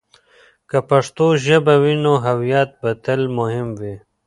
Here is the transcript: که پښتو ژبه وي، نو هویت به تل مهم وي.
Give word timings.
که 0.69 0.77
پښتو 0.89 1.25
ژبه 1.45 1.75
وي، 1.81 1.95
نو 2.03 2.13
هویت 2.25 2.69
به 2.81 2.91
تل 3.03 3.21
مهم 3.37 3.67
وي. 3.79 3.95